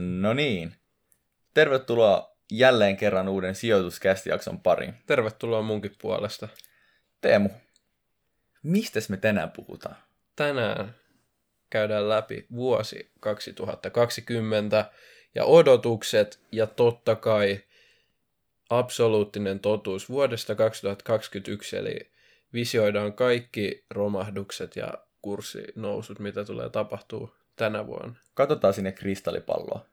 [0.00, 0.74] No niin.
[1.54, 4.94] Tervetuloa jälleen kerran uuden sijoituskästijakson pariin.
[5.06, 6.48] Tervetuloa munkin puolesta.
[7.20, 7.48] Teemu,
[8.62, 9.96] mistäs me tänään puhutaan?
[10.36, 10.94] Tänään
[11.70, 14.90] käydään läpi vuosi 2020
[15.34, 17.60] ja odotukset ja totta kai
[18.70, 22.10] absoluuttinen totuus vuodesta 2021, eli
[22.52, 28.14] visioidaan kaikki romahdukset ja kurssinousut, mitä tulee tapahtuu tänä vuonna.
[28.34, 29.86] Katsotaan sinne kristallipalloa.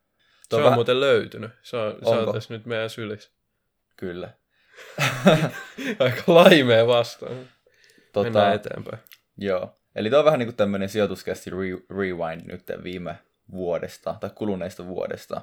[0.49, 1.51] Se on, vähän- muuten löytynyt.
[1.61, 3.31] Se on, se on tässä nyt meidän sylissä.
[3.97, 4.29] Kyllä.
[5.99, 7.35] Aika laimea vastaan.
[8.13, 8.97] tota, Mennään eteenpäin.
[9.37, 9.79] Joo.
[9.95, 13.15] Eli tämä on vähän niin kuin tämmöinen sijoituskästi re- rewind nyt viime
[13.51, 15.41] vuodesta, tai kuluneesta vuodesta.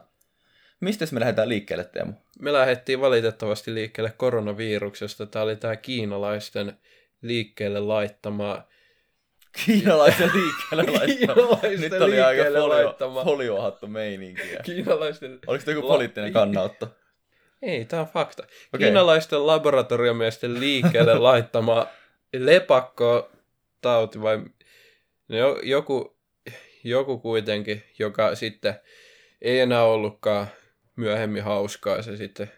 [0.81, 2.13] Mistäs me lähdetään liikkeelle, Teemu?
[2.41, 5.27] Me lähdettiin valitettavasti liikkeelle koronaviruksesta.
[5.27, 6.79] Tämä oli tämä kiinalaisten
[7.23, 8.63] liikkeelle laittama...
[9.67, 11.35] Kiinalaisen liikkeelle laittama.
[11.35, 14.61] Kiinalaisten Nyt oli aika folio, foliohattu meininkiä.
[14.63, 15.39] Kiinalaisten...
[15.47, 16.89] Oliko tämä joku poliittinen kannanotto?
[17.63, 18.43] Ei, tämä on fakta.
[18.43, 18.87] Okei.
[18.87, 21.87] Kiinalaisten laboratoriomiesten liikkeelle laittama
[22.33, 23.31] lepakko
[23.81, 24.39] tauti vai
[25.29, 26.17] no jo- joku,
[26.85, 28.75] joku kuitenkin, joka sitten
[29.43, 30.47] ei enää ollutkaan
[30.97, 32.03] myöhemmin hauskaa.
[32.03, 32.53] Se sitten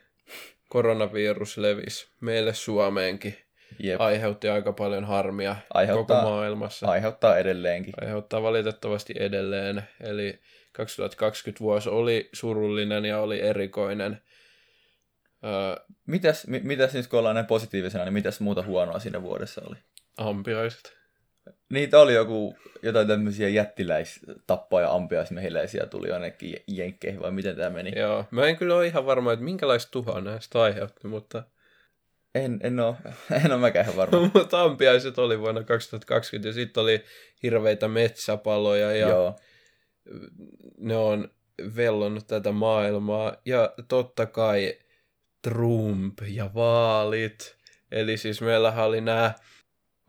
[0.69, 3.46] koronavirus levisi meille Suomeenkin.
[3.79, 4.01] Jep.
[4.01, 6.87] Aiheutti aika paljon harmia Aiheuttaa- koko maailmassa.
[6.87, 7.95] Aiheuttaa edelleenkin.
[8.01, 9.83] Aiheuttaa valitettavasti edelleen.
[10.01, 10.41] Eli
[10.73, 14.23] 2020 vuosi oli surullinen ja oli erikoinen.
[15.45, 19.63] Öö, Mitäs, mi, mitäs nyt kun ollaan näin positiivisena, niin mitäs muuta huonoa siinä vuodessa
[19.69, 19.77] oli?
[20.19, 20.97] ampiaiset.
[21.71, 27.93] Niitä oli joku, jotain tämmöisiä jättiläistappoja ampiaismehiläisiä tuli jonnekin jenkkeihin, vai miten tämä meni?
[27.99, 31.43] Joo, mä en kyllä ole ihan varma, että minkälaista tuhoa näistä aiheutti, mutta,
[32.45, 32.97] En, en ole,
[33.45, 34.31] en ole mäkään ihan varma.
[34.35, 37.05] mutta ampiaiset oli vuonna 2020 ja sitten oli
[37.43, 39.37] hirveitä metsäpaloja ja Joo.
[40.79, 41.31] ne on
[41.77, 43.37] vellonnut tätä maailmaa.
[43.45, 44.79] Ja totta kai
[45.43, 47.57] Trump ja vaalit.
[47.93, 49.35] Eli siis meillähän oli nämä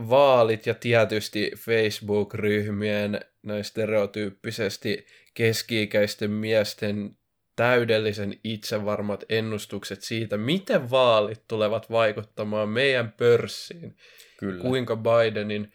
[0.10, 7.18] vaalit ja tietysti Facebook-ryhmien näin stereotyyppisesti keski-ikäisten miesten
[7.58, 13.98] täydellisen itsevarmat ennustukset siitä, miten vaalit tulevat vaikuttamaan meidän pörssiin
[14.38, 14.62] Kyllä.
[14.62, 15.74] kuinka Bidenin...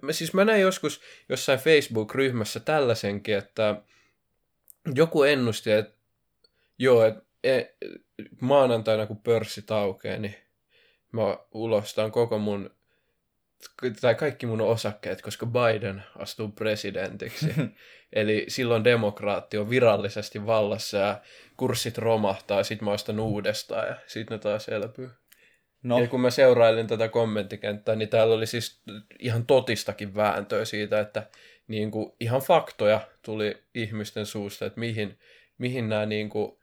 [0.00, 3.82] Mä, siis mä näin joskus jossain Facebook-ryhmässä tällaisenkin, että
[4.94, 5.94] joku ennusti, että
[6.78, 7.62] joo, että e,
[8.40, 10.34] maanantaina kun pörssi aukeaa, niin
[11.12, 12.70] mä ulostan koko mun,
[14.00, 17.54] tai kaikki mun osakkeet, koska Biden astuu presidentiksi.
[18.12, 21.20] Eli silloin demokraatti on virallisesti vallassa ja
[21.56, 25.10] kurssit romahtaa, sit mä ostan uudestaan ja sit ne taas elpyy.
[25.82, 28.82] No, Ja kun mä seurailin tätä kommenttikenttää, niin täällä oli siis
[29.18, 31.26] ihan totistakin vääntöä siitä, että
[31.68, 35.18] niin kuin ihan faktoja tuli ihmisten suusta, että mihin,
[35.58, 36.58] mihin nämä niin kuin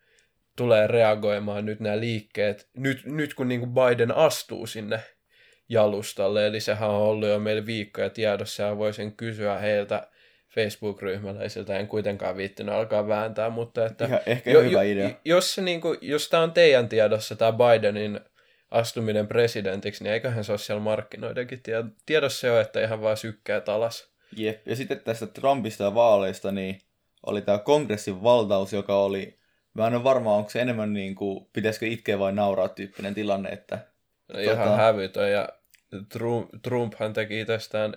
[0.56, 5.00] tulee reagoimaan nyt nämä liikkeet, nyt, nyt kun niin kuin Biden astuu sinne
[5.70, 10.08] jalustalle, eli sehän on ollut jo meillä viikkoja tiedossa, ja voisin kysyä heiltä
[10.56, 15.10] Facebook-ryhmäläisiltä, en kuitenkaan viittinyt alkaa vääntää, mutta että ihan, ehkä jo, hyvä idea.
[15.26, 18.20] Jos, se niinku, jos tämä on teidän tiedossa, tämä Bidenin
[18.72, 23.70] astuminen presidentiksi, niin eiköhän se ole siellä markkinoidenkin tie- tiedossa jo, että ihan vaan sykkäät
[23.70, 24.10] alas.
[24.38, 24.68] Jep.
[24.68, 26.82] Ja sitten tästä Trumpista ja vaaleista, niin
[27.26, 29.40] oli tämä kongressin valtaus, joka oli,
[29.74, 33.50] mä en ole varma, onko se enemmän niin kuin, pitäisikö itkeä vai nauraa tyyppinen tilanne,
[33.50, 33.80] että
[34.38, 35.32] Ihan Tota- hävytön.
[35.32, 35.50] Ja
[36.10, 37.94] Trump, Trumphan teki itsestään,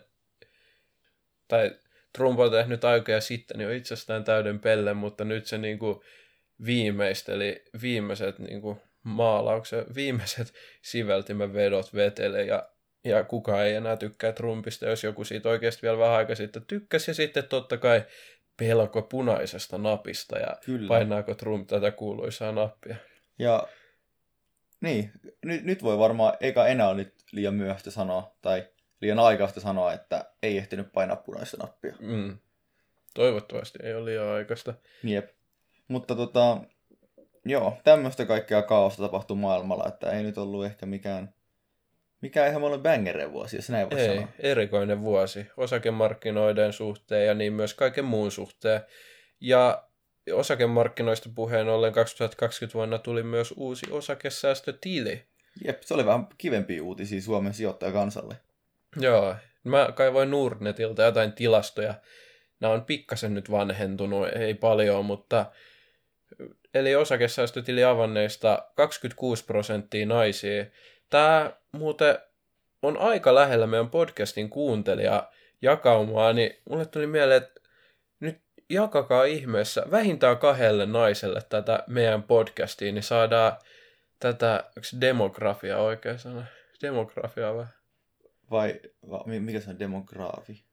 [1.48, 1.70] tai
[2.12, 6.04] Trump on tehnyt aikoja sitten jo itsestään täyden pellen, mutta nyt se niinku
[6.66, 12.68] viimeisteli viimeiset niinku maalauksen, viimeiset siveltimen vedot vetele ja,
[13.04, 17.10] ja kukaan ei enää tykkää Trumpista, jos joku siitä oikeasti vielä vähän aika sitten tykkäsi
[17.10, 18.04] ja sitten totta kai
[18.56, 20.88] pelko punaisesta napista ja Kyllä.
[20.88, 22.96] painaako Trump tätä kuuluisaa nappia.
[23.38, 23.68] Ja
[24.80, 25.12] niin,
[25.44, 28.68] nyt, nyt voi varmaan, eikä enää ole nyt liian myöhäistä sanoa, tai
[29.00, 31.94] liian aikaista sanoa, että ei ehtinyt painaa punaista nappia.
[32.00, 32.38] Mm.
[33.14, 34.74] Toivottavasti ei ole liian aikaista.
[35.02, 35.30] Jep.
[35.88, 36.58] Mutta tota,
[37.44, 41.34] joo, tämmöistä kaikkea kaaosta tapahtuu maailmalla, että ei nyt ollut ehkä mikään,
[42.20, 44.28] mikään ihan ollut bangeren vuosi, jos näin voi Ei, sanoa.
[44.38, 48.80] erikoinen vuosi osakemarkkinoiden suhteen ja niin myös kaiken muun suhteen.
[49.40, 49.89] Ja
[50.32, 55.22] osakemarkkinoista puheen ollen 2020 vuonna tuli myös uusi osakesäästötili.
[55.64, 58.36] Jep, se oli vähän kivempi uutisia Suomen sijoittajakansalle.
[58.96, 59.34] Joo,
[59.64, 61.94] mä kaivoin Nordnetilta jotain tilastoja.
[62.60, 65.46] Nämä on pikkasen nyt vanhentunut, ei paljon, mutta
[66.74, 70.64] eli osakesäästötili avanneista 26 prosenttia naisia.
[71.10, 72.18] Tämä muuten
[72.82, 75.30] on aika lähellä meidän podcastin kuuntelija
[75.62, 77.60] jakaumaa, niin mulle tuli mieleen, että
[78.70, 83.52] jakakaa ihmeessä vähintään kahdelle naiselle tätä meidän podcastiin, niin saadaan
[84.20, 86.44] tätä, onko demografia oikein sana?
[86.82, 87.66] Demografia vai?
[88.50, 88.80] Vai,
[89.10, 90.64] vai mikä se on demograafi?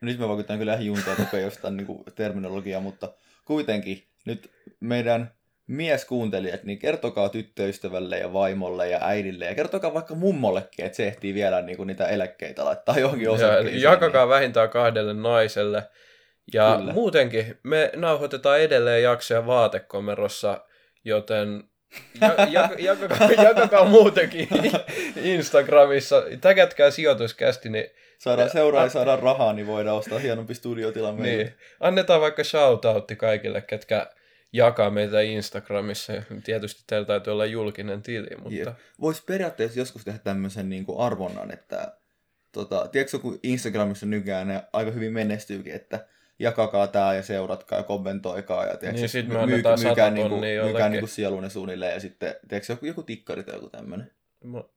[0.00, 3.12] Nyt me vaikutetaan kyllä ihan juntaa tukea jostain niin kuin, terminologiaa, mutta
[3.44, 4.50] kuitenkin nyt
[4.80, 5.30] meidän
[5.66, 11.34] mieskuuntelijat, niin kertokaa tyttöystävälle ja vaimolle ja äidille ja kertokaa vaikka mummollekin, että se ehtii
[11.34, 13.82] vielä niin kuin, niitä eläkkeitä laittaa johonkin osakkeisiin.
[13.82, 14.30] Ja jakakaa niin.
[14.30, 15.82] vähintään kahdelle naiselle.
[16.54, 16.92] Ja Kyllä.
[16.92, 20.66] muutenkin me nauhoitetaan edelleen jaksoja vaatekomerossa,
[21.04, 21.64] joten
[22.20, 24.48] ja, ja, jakakaa, jakakaa muutenkin
[25.16, 26.22] Instagramissa.
[26.40, 27.84] Täkätkää sijoituskästi, niin...
[28.18, 31.44] Saadaan seuraa ja saadaan rahaa, niin voidaan ostaa hienompi studiotila meille.
[31.44, 31.54] Niin.
[31.80, 34.06] Annetaan vaikka shoutoutti kaikille, ketkä
[34.52, 36.12] jakaa meitä Instagramissa.
[36.44, 38.58] Tietysti teillä täytyy olla julkinen tili, mutta...
[38.58, 38.76] Yeah.
[39.00, 41.96] Voisi periaatteessa joskus tehdä tämmöisen niin kuin arvonnan, että
[42.52, 46.06] tota, tiedätkö, kun Instagramissa nykyään ne aika hyvin menestyykin, että
[46.40, 50.88] jakakaa tää ja seuratkaa ja kommentoikaa ja tiedätkö, niin, sit me myy, myykää, niinku, myykää
[50.88, 54.10] niinku sielunne suunnilleen ja sitten tiedätkö, joku, joku tikkari tai joku tämmönen.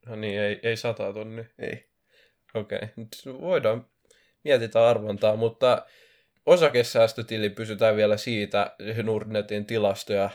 [0.05, 1.45] No niin, ei, ei sata tonni.
[1.59, 1.89] Ei.
[2.53, 3.41] Okei, okay.
[3.41, 3.85] voidaan
[4.43, 5.85] mietitään arvontaa, mutta
[6.45, 10.29] osakesäästötili pysytään vielä siitä, Nordnetin tilastoja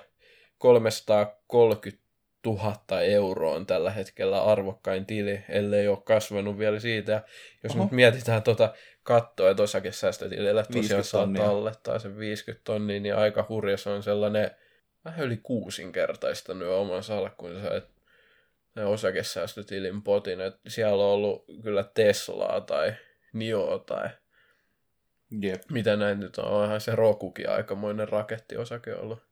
[0.58, 2.07] 330
[2.46, 7.12] 000 euroa on tällä hetkellä arvokkain tili, ellei ole kasvanut vielä siitä.
[7.12, 7.22] Ja
[7.62, 7.84] jos Oho.
[7.84, 13.76] nyt mietitään tuota kattoa, että osakesäästötilillä tosiaan saa tallettaa sen 50 tonnia, niin aika hurja
[13.76, 14.50] se on sellainen
[15.04, 17.98] vähän yli kuusinkertaistanut oman salkkunsa, että
[18.86, 22.94] osakesäästötilin potin, että siellä on ollut kyllä Teslaa tai
[23.32, 24.08] Nio tai
[25.40, 25.62] Jep.
[25.70, 29.27] mitä näin nyt on, onhan se Rokukin aikamoinen rakettiosake ollut.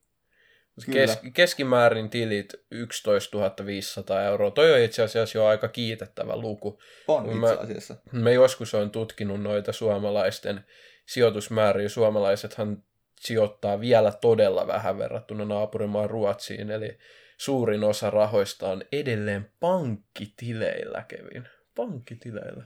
[0.93, 4.50] Kes, keskimäärin tilit 11 500 euroa.
[4.50, 6.81] Toi on itse asiassa jo aika kiitettävä luku.
[7.08, 7.96] On itse asiassa.
[8.12, 10.64] Mä, mä joskus on tutkinut noita suomalaisten
[11.06, 11.88] sijoitusmääriä.
[11.88, 12.82] Suomalaisethan
[13.20, 16.99] sijoittaa vielä todella vähän verrattuna naapurimaan Ruotsiin, eli
[17.37, 21.49] suurin osa rahoista on edelleen pankkitileillä, Kevin.
[21.75, 22.64] Pankkitileillä.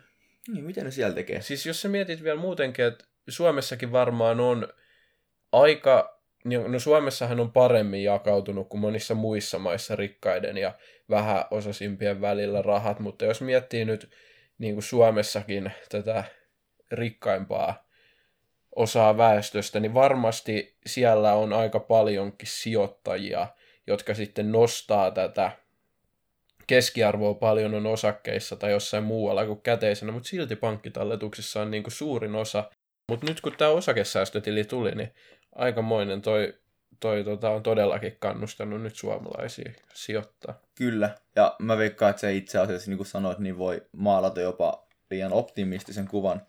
[0.49, 1.41] Niin, miten ne siellä tekee?
[1.41, 4.69] Siis jos sä mietit vielä muutenkin, että Suomessakin varmaan on
[5.53, 10.73] aika no Suomessahan on paremmin jakautunut kuin monissa muissa maissa rikkaiden ja
[11.11, 14.11] vähäosaisimpien välillä rahat, mutta jos miettii nyt
[14.59, 16.25] niin kuin Suomessakin tätä
[16.93, 17.91] rikkaimpaa
[18.77, 23.47] osaa väestöstä, niin varmasti siellä on aika paljonkin sijoittajia,
[23.87, 25.53] jotka sitten nostaa tätä
[26.67, 31.93] keskiarvoa paljon on osakkeissa tai jossain muualla kuin käteisenä, mutta silti pankkitalletuksissa on niin kuin
[31.93, 32.71] suurin osa.
[33.09, 35.15] Mutta nyt kun tämä osakesäästötili tuli, niin
[35.55, 36.23] aikamoinen.
[36.23, 36.55] Toi,
[37.01, 40.61] toi tota, on todellakin kannustanut nyt suomalaisia sijoittaa.
[40.75, 44.87] Kyllä, ja mä veikkaan, että se itse asiassa, niin kuin sanoit, niin voi maalata jopa
[45.11, 46.43] liian optimistisen kuvan.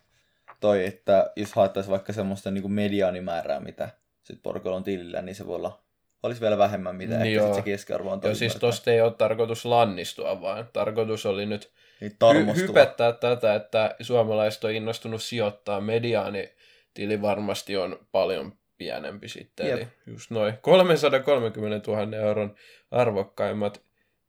[0.60, 3.88] Toi, että jos haettaisiin vaikka semmoista niin kuin mediaanimäärää, mitä
[4.22, 5.82] sit porukalla on tilillä, niin se voi olla
[6.22, 8.20] olisi vielä vähemmän, mitä niin ehkä se keskiarvo on.
[8.24, 11.70] Joo, siis tosta ei ole tarkoitus lannistua, vaan tarkoitus oli nyt
[12.00, 15.80] niin hy- hypettää tätä, että suomalaiset on innostunut sijoittaa.
[15.80, 16.52] Mediaani
[16.94, 19.66] tili varmasti on paljon pienempi sitten.
[19.66, 19.78] Jep.
[19.78, 22.54] Eli just noin 330 000 euron
[22.90, 23.82] arvokkaimmat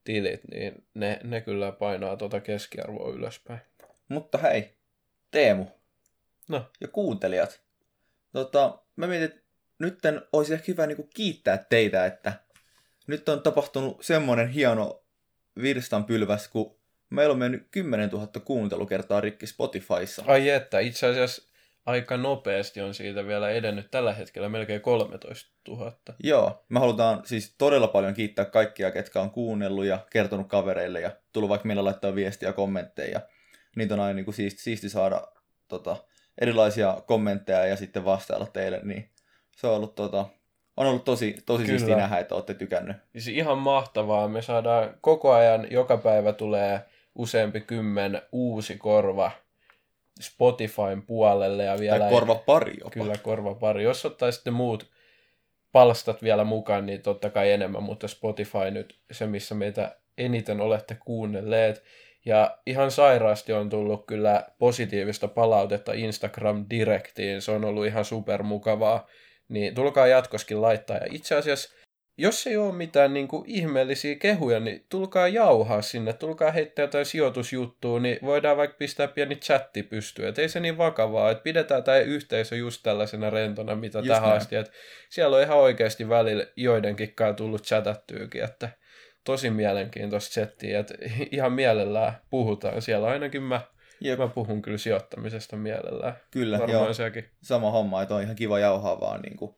[0.04, 3.60] tilit, niin ne, ne kyllä painaa tuota keskiarvoa ylöspäin.
[4.10, 4.78] Mutta hei,
[5.32, 5.66] Teemu
[6.50, 6.66] no.
[6.82, 7.62] ja kuuntelijat.
[8.34, 9.42] Tota, mä mietin, että
[9.80, 10.00] nyt
[10.34, 12.34] olisi ehkä hyvä niin kiittää teitä, että
[13.08, 15.04] nyt on tapahtunut semmoinen hieno
[15.62, 16.80] virstanpylväs, kun
[17.10, 20.24] meillä on mennyt 10 000 kuuntelukertaa rikki Spotifyssa.
[20.28, 21.53] Ai että, itse asiassa
[21.86, 25.94] aika nopeasti on siitä vielä edennyt tällä hetkellä melkein 13 000.
[26.24, 31.12] Joo, me halutaan siis todella paljon kiittää kaikkia, ketkä on kuunnellut ja kertonut kavereille ja
[31.34, 33.22] tullut vaikka meillä laittaa viestiä ja kommentteja.
[33.76, 35.28] Niitä on aina niin kuin siisti, siisti saada
[35.68, 35.98] tota,
[36.42, 39.10] erilaisia kommentteja ja sitten vastailla teille, niin
[39.56, 40.26] se on ollut tota,
[40.78, 42.98] on ollut tosi, tosi siistiä nähdä, että olette tykännyt.
[43.12, 44.28] Siis ihan mahtavaa.
[44.28, 46.86] Me saadaan koko ajan, joka päivä tulee
[47.16, 49.32] useampi kymmen uusi korva
[50.22, 51.64] Spotifyn puolelle.
[51.64, 52.90] Ja vielä tai korva pari jopa.
[52.90, 53.84] Kyllä, korva pari.
[53.84, 54.92] Jos ottaisitte muut
[55.72, 60.98] palstat vielä mukaan, niin totta kai enemmän, mutta Spotify nyt se, missä meitä eniten olette
[61.06, 61.84] kuunnelleet.
[62.26, 67.42] Ja ihan sairaasti on tullut kyllä positiivista palautetta Instagram Directiin.
[67.42, 69.08] Se on ollut ihan supermukavaa.
[69.50, 70.98] Niin tulkaa jatkoskin laittaa.
[70.98, 71.76] Ja itse asiassa
[72.18, 77.06] jos ei ole mitään niin kuin, ihmeellisiä kehuja, niin tulkaa jauhaa sinne, tulkaa heittää jotain
[77.06, 80.30] sijoitusjuttua, niin voidaan vaikka pistää pieni chatti pystyyn.
[80.30, 84.24] Et ei se niin vakavaa, että pidetään tämä yhteisö just tällaisena rentona, mitä just tähän
[84.24, 84.38] näin.
[84.38, 84.56] asti.
[84.56, 84.72] Et
[85.10, 88.70] siellä on ihan oikeasti välillä joidenkin tullut chatattyykin, että
[89.24, 90.94] tosi mielenkiintoista settiä, että
[91.32, 92.82] ihan mielellään puhutaan.
[92.82, 93.62] Siellä ainakin mä
[94.02, 94.20] Jep.
[94.20, 96.14] Mä puhun kyllä sijoittamisesta mielellään.
[96.32, 96.94] Kyllä, Varmaan joo.
[96.94, 97.30] sekin.
[97.42, 99.56] Sama homma, että on ihan kiva jauhaa vaan niin kuin,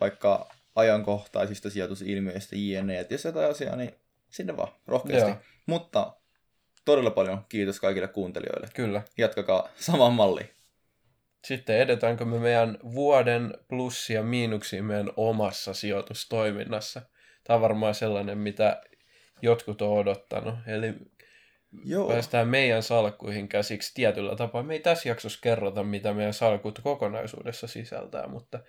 [0.00, 2.98] vaikka ajankohtaisista sijoitusilmiöistä jne.
[2.98, 3.94] Et jos jotain asiaa, niin
[4.30, 5.30] sinne vaan, rohkeasti.
[5.30, 5.38] Joo.
[5.66, 6.16] Mutta
[6.84, 8.68] todella paljon kiitos kaikille kuuntelijoille.
[8.74, 9.02] Kyllä.
[9.18, 10.50] Jatkakaa saman malliin.
[11.44, 17.02] Sitten edetäänkö me meidän vuoden plussia miinuksia meidän omassa sijoitustoiminnassa?
[17.44, 18.82] Tämä on varmaan sellainen, mitä
[19.42, 20.54] jotkut on odottanut.
[20.66, 20.94] Eli
[21.84, 22.08] Joo.
[22.08, 24.62] päästään meidän salkkuihin käsiksi tietyllä tapaa.
[24.62, 28.60] Me ei tässä jaksossa kerrota, mitä meidän salkut kokonaisuudessa sisältää, mutta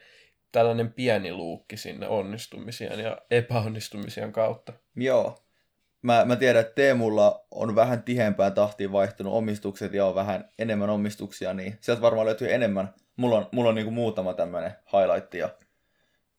[0.54, 4.74] tällainen pieni luukki sinne onnistumisien ja epäonnistumisien kautta.
[4.96, 5.40] Joo.
[6.02, 10.90] Mä, mä tiedän, että Teemulla on vähän tiheämpään tahtiin vaihtunut omistukset ja on vähän enemmän
[10.90, 12.94] omistuksia, niin sieltä varmaan löytyy enemmän.
[13.18, 15.50] Mulla on, mulla on niinku muutama tämmöinen highlight ja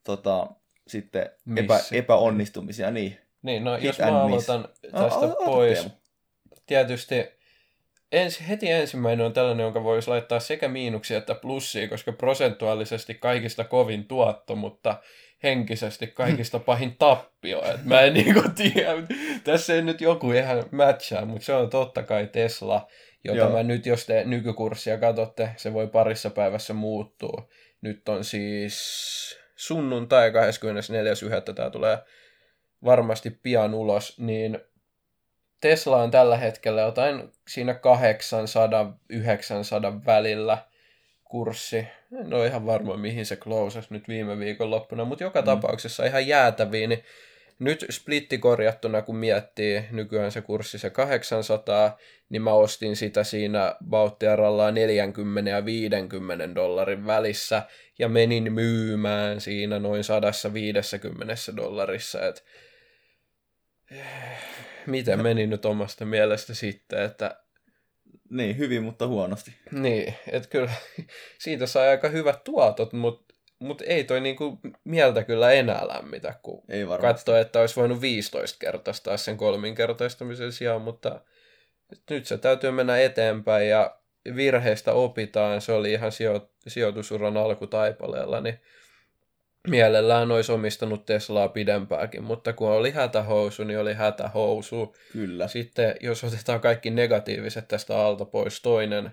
[0.04, 0.46] tota,
[0.86, 1.98] sitten epä, Missi.
[1.98, 2.90] epäonnistumisia.
[2.90, 3.18] Niin.
[3.42, 4.50] Niin, no Hit jos mä miss.
[4.50, 4.60] aloitan
[4.92, 5.78] No, tästä aloita, pois.
[5.78, 5.94] Teemu.
[6.66, 7.33] Tietysti
[8.14, 13.64] ensi, heti ensimmäinen on tällainen, jonka voisi laittaa sekä miinuksia että plussia, koska prosentuaalisesti kaikista
[13.64, 14.96] kovin tuotto, mutta
[15.42, 17.62] henkisesti kaikista pahin tappio.
[17.74, 18.92] Et mä en niinku tiedä,
[19.44, 22.88] tässä ei nyt joku ihan matchaa, mutta se on totta kai Tesla,
[23.24, 23.50] jota Joo.
[23.50, 27.48] mä nyt, jos te nykykurssia katsotte, se voi parissa päivässä muuttua.
[27.80, 28.74] Nyt on siis
[29.56, 31.54] sunnuntai 24.1.
[31.54, 31.98] tämä tulee
[32.84, 34.58] varmasti pian ulos, niin
[35.64, 37.76] Tesla on tällä hetkellä jotain siinä 800-900
[40.06, 40.58] välillä
[41.24, 41.86] kurssi.
[42.20, 45.44] En ole ihan varma, mihin se closasi nyt viime viikon loppuna, mutta joka Mm.
[45.44, 47.04] tapauksessa ihan jäätäviä, niin
[47.58, 53.74] nyt splitti korjattuna, kun miettii nykyään se kurssi se 800, niin mä ostin sitä siinä
[53.88, 57.62] Bauttiarallaan 40 ja 50 dollarin välissä
[57.98, 62.42] ja menin myymään siinä noin 150 dollarissa, että
[64.86, 67.40] miten meni nyt omasta mielestä sitten, että
[68.30, 69.54] niin, hyvin, mutta huonosti.
[69.70, 70.70] niin, että kyllä
[71.44, 76.62] siitä sai aika hyvät tuotot, mutta mut ei toi niinku mieltä kyllä enää lämmitä, kun
[76.68, 81.20] Ei katsoi, että olisi voinut 15 kertaistaa sen kolminkertaistamisen sijaan, mutta
[82.10, 83.98] nyt se täytyy mennä eteenpäin ja
[84.36, 85.60] virheistä opitaan.
[85.60, 88.60] Se oli ihan sijo- sijoitusuran alkutaipaleella, niin
[89.68, 94.96] mielellään olisi omistanut Teslaa pidempääkin, mutta kun oli hätähousu, niin oli hätähousu.
[95.12, 95.48] Kyllä.
[95.48, 99.10] Sitten jos otetaan kaikki negatiiviset tästä alta pois, toinen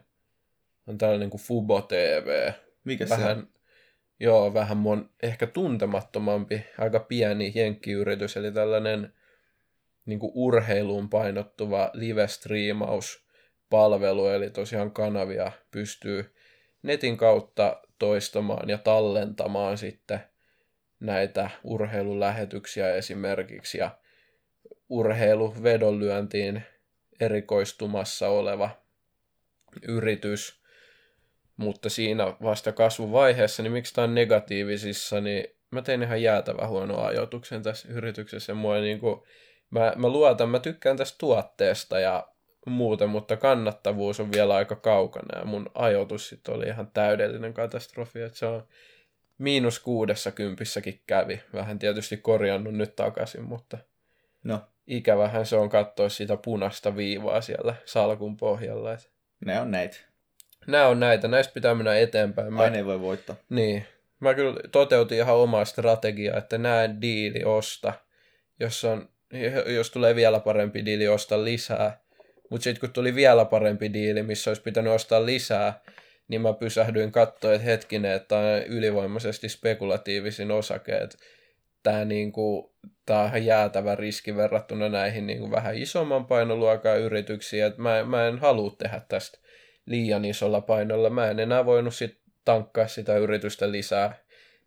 [0.88, 2.51] on tällainen kuin Fubo TV.
[2.84, 3.48] Mikä se Vähän, on?
[4.20, 9.13] joo, vähän mon, ehkä tuntemattomampi, aika pieni jenkkiyritys, eli tällainen
[10.05, 16.36] niin kuin urheiluun painottuva live-striimauspalvelu, eli tosiaan kanavia pystyy
[16.84, 20.20] netin kautta toistamaan ja tallentamaan sitten
[21.01, 23.91] näitä urheilulähetyksiä esimerkiksi, ja
[24.89, 26.63] urheiluvedonlyöntiin
[27.20, 28.70] erikoistumassa oleva
[29.88, 30.62] yritys,
[31.58, 37.01] mutta siinä vasta kasvuvaiheessa, niin miksi tämä on negatiivisissa, niin mä tein ihan jäätävän huono
[37.01, 38.53] ajoituksen tässä yrityksessä.
[38.53, 39.25] Mua ei niinku,
[39.70, 42.27] mä, mä luotan, mä tykkään tästä tuotteesta ja
[42.65, 48.22] muuten, mutta kannattavuus on vielä aika kaukana ja mun ajoitus sitten oli ihan täydellinen katastrofi,
[48.22, 48.67] että se on
[49.42, 51.42] miinus kuudessa kympissäkin kävi.
[51.54, 53.78] Vähän tietysti korjannut nyt takaisin, mutta
[54.44, 58.94] No, ikävähän se on katsoa sitä punaista viivaa siellä salkun pohjalla.
[58.94, 59.12] Et
[59.46, 59.98] ne on näitä.
[60.68, 62.54] nämä on näitä, näistä pitää mennä eteenpäin.
[62.54, 63.36] Mä, Aina ei voi voittaa.
[63.50, 63.86] niin,
[64.20, 67.94] mä kyllä toteutin ihan omaa strategiaa, että näen diili osta,
[68.60, 69.10] jos, on,
[69.66, 72.02] jos tulee vielä parempi diili, osta lisää.
[72.50, 75.82] Mutta sitten kun tuli vielä parempi diili, missä olisi pitänyt ostaa lisää,
[76.32, 81.18] niin mä pysähdyin katsoa, että hetkinen, että tämä on ylivoimaisesti spekulatiivisin osake, että
[81.84, 87.82] tämä niinku, tää on ihan jäätävä riski verrattuna näihin niinku vähän isomman painoluokan yrityksiin, että
[87.82, 89.40] mä, mä en halua tehdä tästä
[89.86, 91.10] liian isolla painolla.
[91.10, 94.16] Mä en enää voinut sit tankkaa sitä yritystä lisää.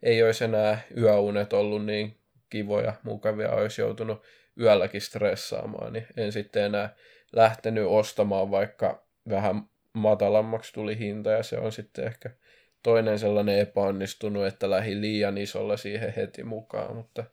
[0.02, 2.18] Ei olisi enää yöunet ollut niin
[2.50, 4.22] kivoja, mukavia, olisi joutunut
[4.60, 6.96] yölläkin stressaamaan, niin en sitten enää
[7.32, 9.62] lähtenyt ostamaan, vaikka vähän
[9.94, 12.30] matalammaksi tuli hinta, ja se on sitten ehkä
[12.82, 17.24] toinen sellainen epäonnistunut, että lähi liian isolla siihen heti mukaan, mutta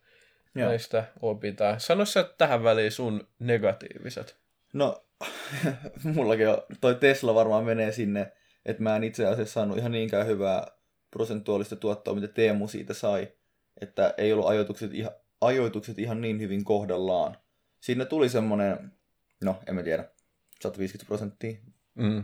[0.56, 0.70] Joo.
[0.70, 1.80] näistä opitaan.
[1.80, 4.38] Sano sä tähän väliin sun negatiiviset.
[4.74, 5.06] No,
[6.16, 8.32] mullakin on, toi Tesla varmaan menee sinne,
[8.66, 10.68] että mä en itse asiassa saanut ihan niinkään hyvää
[11.12, 13.28] prosentuaalista tuottoa, mitä Teemu siitä sai.
[13.82, 17.38] Että ei ollut ajoitukset ihan, ajoitukset ihan niin hyvin kohdallaan.
[17.80, 18.92] Siinä tuli semmonen,
[19.44, 20.06] no en mä tiedä,
[20.62, 21.58] 150 prosenttia.
[21.96, 22.24] Mm.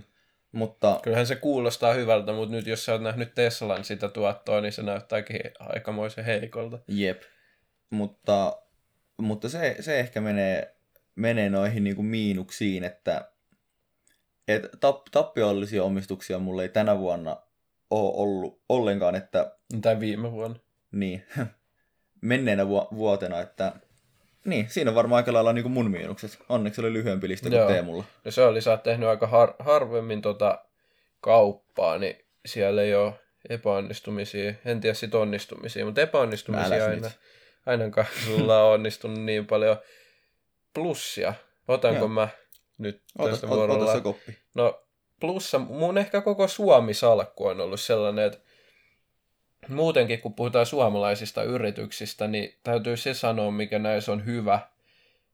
[0.51, 4.72] Mutta Kyllähän se kuulostaa hyvältä, mutta nyt jos sä oot nähnyt Teslan sitä tuottoa, niin
[4.74, 6.80] se näyttääkin aikamoisen heikolta.
[6.88, 7.22] jep.
[7.89, 8.62] Mutta,
[9.18, 10.75] mutta se, se ehkä menee,
[11.16, 13.32] menee noihin niinku miinuksiin, että
[14.48, 17.38] että tap, tappiollisia omistuksia mulla ei tänä vuonna
[17.89, 20.60] ole ollut ollenkaan, että Tai viime vuonna.
[20.92, 21.24] niin,
[22.22, 23.74] menneenä vu- vuotena, että
[24.48, 26.38] niin, siinä on varmaan aika lailla niin mun miinukset.
[26.50, 27.68] Onneksi oli lyhyempi lista kuin Joo.
[27.68, 28.04] Teemulla.
[28.25, 30.66] No se oli, sä oot tehnyt aika har- harvemmin tota
[31.22, 33.13] kauppaa, niin siellä ei ole
[33.50, 34.54] epäonnistumisia.
[34.66, 36.96] En tiedä sit onnistumisia, mutta epäonnistumisia Äläs aina.
[37.08, 37.20] nyt.
[37.66, 39.77] Ainakaan sulla on onnistunut niin paljon
[40.74, 41.34] plussia.
[41.68, 42.08] Otanko Joo.
[42.08, 42.27] mä
[42.77, 43.84] nyt Ota, tästä ota, vuorolla?
[43.84, 44.38] ota se koppi.
[44.54, 44.84] No
[45.20, 48.39] plussa, mun ehkä koko Suomi-salkku on ollut sellainen, että
[49.68, 54.60] muutenkin kun puhutaan suomalaisista yrityksistä, niin täytyy se sanoa, mikä näissä on hyvä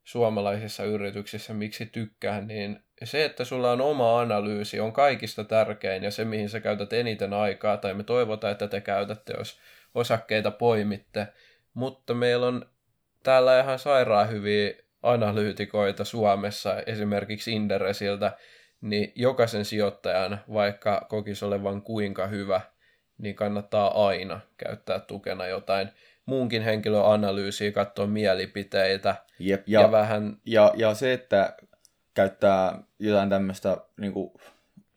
[0.03, 6.11] suomalaisissa yrityksissä, miksi tykkään, niin se, että sulla on oma analyysi, on kaikista tärkein ja
[6.11, 9.59] se, mihin sä käytät eniten aikaa, tai me toivotaan, että te käytätte, jos
[9.95, 11.27] osakkeita poimitte,
[11.73, 12.65] mutta meillä on
[13.23, 18.37] täällä ihan sairaan hyviä analyytikoita Suomessa, esimerkiksi Inderesiltä,
[18.81, 22.61] niin jokaisen sijoittajan, vaikka kokisi olevan kuinka hyvä,
[23.17, 25.89] niin kannattaa aina käyttää tukena jotain
[26.25, 31.57] muunkin henkilön analyysiä, katsoa mielipiteitä Jep, ja, ja, vähän, ja, ja se, että
[32.13, 34.33] käyttää jotain tämmöistä niin kuin,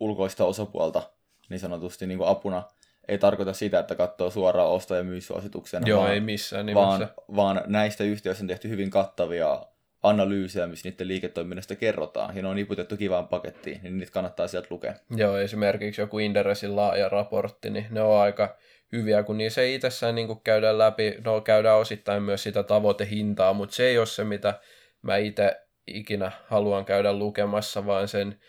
[0.00, 1.02] ulkoista osapuolta
[1.48, 2.62] niin sanotusti niin kuin apuna,
[3.08, 6.88] ei tarkoita sitä, että katsoo suoraan osto- ja myysuosituksen, joo vaan, ei missään nimessä.
[6.88, 9.66] vaan, vaan näistä yhtiöistä on tehty hyvin kattavia
[10.08, 14.68] analyysejä, missä niiden liiketoiminnasta kerrotaan, ja ne on niputettu kivaan pakettiin, niin niitä kannattaa sieltä
[14.70, 14.94] lukea.
[15.16, 18.56] Joo, esimerkiksi joku Inderesin laaja raportti, niin ne on aika
[18.92, 23.74] hyviä, kun niissä ei itsessään niin käydään läpi, no käydään osittain myös sitä tavoitehintaa, mutta
[23.74, 24.54] se ei ole se, mitä
[25.02, 28.40] mä itse ikinä haluan käydä lukemassa, vaan sen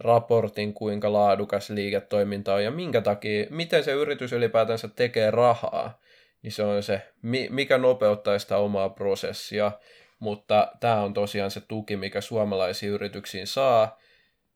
[0.00, 6.00] raportin, kuinka laadukas liiketoiminta on ja minkä takia, miten se yritys ylipäätänsä tekee rahaa,
[6.42, 9.72] niin se on se, mi- mikä nopeuttaa sitä omaa prosessia,
[10.18, 13.98] mutta tämä on tosiaan se tuki, mikä suomalaisiin yrityksiin saa.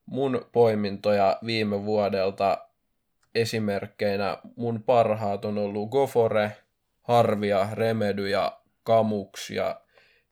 [0.06, 2.66] Mun poimintoja viime vuodelta
[3.34, 6.52] esimerkkeinä mun parhaat on ollut Gofore,
[7.02, 9.80] Harvia, Remedy ja Kamux ja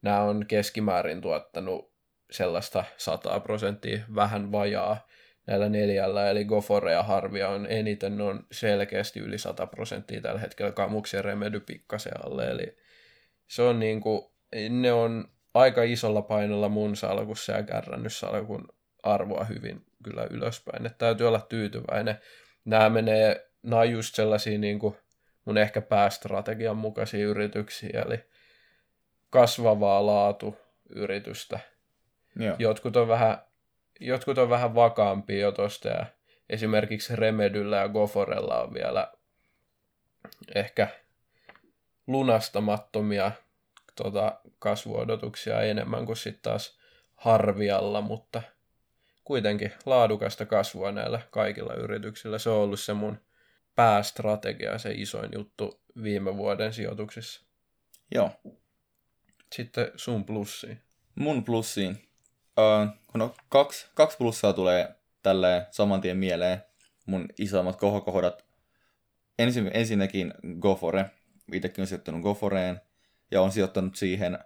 [0.03, 1.92] nämä on keskimäärin tuottanut
[2.31, 5.07] sellaista 100 prosenttia vähän vajaa
[5.46, 10.40] näillä neljällä, eli Gofore ja Harvia on eniten, ne on selkeästi yli 100 prosenttia tällä
[10.40, 12.76] hetkellä, Kamux ja Remedy pikkasen alle, eli
[13.46, 14.33] se on niinku,
[14.68, 18.68] ne on aika isolla painolla mun salkussa ja kärrännyt salkun
[19.02, 22.18] arvoa hyvin kyllä ylöspäin, että täytyy olla tyytyväinen.
[22.64, 24.96] Nämä menee, nämä on just sellaisia niin kuin
[25.44, 28.24] mun ehkä päästrategian mukaisia yrityksiä, eli
[29.30, 31.61] kasvavaa laatuyritystä.
[32.37, 32.56] Joo.
[32.58, 33.38] Jotkut on vähän,
[34.00, 36.06] jotkut on vähän vakaampia jo tosta ja
[36.50, 39.12] esimerkiksi Remedyllä ja Goforella on vielä
[40.54, 40.88] ehkä
[42.06, 43.32] lunastamattomia
[44.02, 46.78] tota, kasvuodotuksia enemmän kuin sitten taas
[47.16, 48.42] Harvialla, mutta
[49.24, 52.38] kuitenkin laadukasta kasvua näillä kaikilla yrityksillä.
[52.38, 53.18] Se on ollut se mun
[53.74, 57.46] päästrategia, se isoin juttu viime vuoden sijoituksissa.
[58.14, 58.30] Joo.
[59.54, 60.80] Sitten sun plussiin.
[61.14, 62.08] Mun plussiin.
[62.58, 66.62] Öö, no, kaksi, kaksi plussaa tulee tälleen saman tien mieleen.
[67.06, 68.44] Mun isoimmat kohokohdat.
[69.38, 71.11] Ensin, ensinnäkin Gofore.
[71.52, 72.80] Itsekin on sijoittanut Goforeen.
[73.31, 74.38] Ja on sijoittanut siihen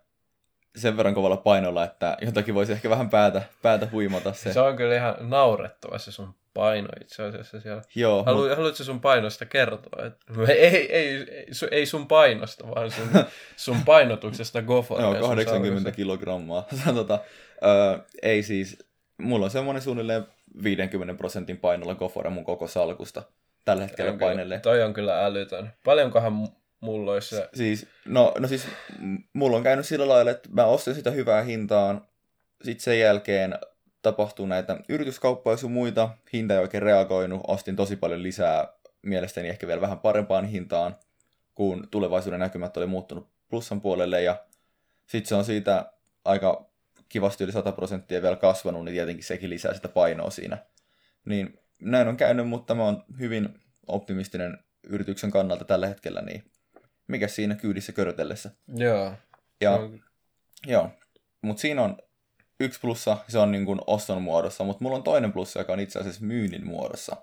[0.76, 4.52] sen verran kovalla painolla, että jotakin voisi ehkä vähän päätä, päätä huimata se.
[4.52, 7.82] Se on kyllä ihan naurettava se sun paino itse asiassa siellä.
[7.94, 10.06] Joo, Halu, mut, Haluatko sun painosta kertoa?
[10.06, 10.14] Et,
[10.48, 13.08] ei, ei, ei, su- ei sun painosta, vaan sun,
[13.56, 15.04] sun painotuksesta Goforeen.
[15.04, 15.96] joo, sun 80 sarjassa.
[15.96, 16.66] kilogrammaa.
[16.94, 17.18] tota,
[17.64, 18.78] öö, ei siis,
[19.18, 20.26] mulla on semmoinen suunnilleen
[20.62, 23.22] 50 prosentin painolla Gofore mun koko salkusta
[23.64, 24.60] tällä hetkellä painelee.
[24.60, 25.72] Toi on kyllä älytön.
[25.84, 26.48] Paljonkohan
[26.82, 27.48] mu- mulla olisi se...
[27.54, 28.66] Siis, no, no siis,
[29.32, 32.06] mulla on käynyt sillä lailla, että mä ostin sitä hyvää hintaan,
[32.62, 33.58] sitten sen jälkeen
[34.02, 39.66] tapahtuu näitä yrityskauppoja sun muita, hinta ei oikein reagoinut, ostin tosi paljon lisää, mielestäni ehkä
[39.66, 40.96] vielä vähän parempaan hintaan,
[41.54, 44.44] kun tulevaisuuden näkymät oli muuttunut plussan puolelle, ja
[45.06, 45.92] sitten se on siitä
[46.24, 46.72] aika
[47.08, 50.58] kivasti yli 100 prosenttia vielä kasvanut, niin tietenkin sekin lisää sitä painoa siinä.
[51.24, 53.48] Niin näin on käynyt, mutta mä oon hyvin
[53.86, 56.44] optimistinen yrityksen kannalta tällä hetkellä, niin
[57.12, 58.50] mikä siinä kyydissä körötellessä.
[58.68, 59.14] Joo.
[59.60, 60.00] Ja, on-
[60.66, 60.90] joo,
[61.42, 61.96] mutta siinä on
[62.60, 65.80] yksi plussa, se on niin kuin oston muodossa, mutta mulla on toinen plussa, joka on
[65.80, 67.16] itse asiassa myynnin muodossa,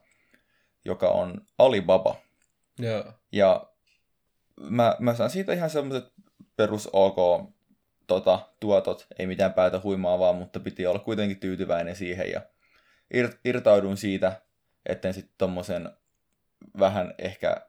[0.86, 2.16] joka on Alibaba.
[2.80, 3.14] Joo.
[3.32, 3.70] Ja
[4.60, 6.14] mä, mä saan siitä ihan semmoiset
[6.56, 7.50] perus ok
[8.08, 12.42] tota, tuotot, ei mitään päätä huimaavaa, mutta piti olla kuitenkin tyytyväinen siihen ja
[13.14, 14.42] ir, irtauduin siitä,
[14.86, 15.90] etten sitten tommosen
[16.80, 17.69] vähän ehkä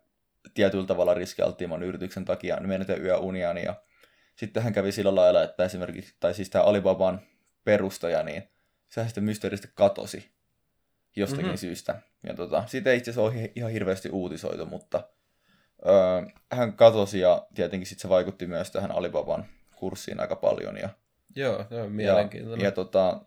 [0.55, 3.75] tietyllä tavalla riskialttiimman yrityksen takia menetä yöuniani ja
[4.37, 7.21] sitten hän kävi sillä lailla, että esimerkiksi, tai siis tämä Alibaban
[7.65, 8.43] perustaja, niin
[8.89, 10.31] sehän sitten mysteerisesti katosi.
[11.17, 11.59] jostakin mm-hmm.
[11.59, 12.01] syystä.
[12.27, 15.09] Ja tota, siitä ei itse asiassa ole ihan hirveästi uutisoitu, mutta
[15.87, 16.23] öö,
[16.53, 19.45] hän katosi ja tietenkin sitten se vaikutti myös tähän Alibaban
[19.77, 20.77] kurssiin aika paljon.
[20.77, 20.89] Ja,
[21.37, 22.61] Joo, se on mielenkiintoinen.
[22.61, 23.21] Ja, ja tota,